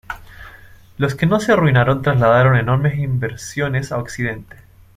Los 0.97 1.13
que 1.13 1.27
no 1.27 1.39
se 1.39 1.51
arruinaron 1.51 2.01
trasladaron 2.01 2.57
enormes 2.57 2.97
inversiones 2.97 3.91
a 3.91 3.99
Occidente. 3.99 4.57